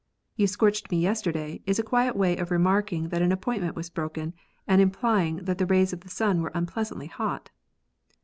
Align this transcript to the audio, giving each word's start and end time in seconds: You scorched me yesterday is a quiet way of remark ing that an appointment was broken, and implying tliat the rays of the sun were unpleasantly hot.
You 0.35 0.47
scorched 0.47 0.89
me 0.89 0.97
yesterday 0.99 1.61
is 1.67 1.77
a 1.77 1.83
quiet 1.83 2.15
way 2.15 2.35
of 2.37 2.49
remark 2.49 2.91
ing 2.91 3.09
that 3.09 3.21
an 3.21 3.31
appointment 3.31 3.75
was 3.75 3.91
broken, 3.91 4.33
and 4.65 4.81
implying 4.81 5.41
tliat 5.41 5.59
the 5.59 5.67
rays 5.67 5.93
of 5.93 5.99
the 5.99 6.09
sun 6.09 6.41
were 6.41 6.51
unpleasantly 6.55 7.05
hot. 7.05 7.51